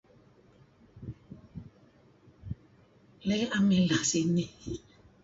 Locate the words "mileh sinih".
3.69-4.51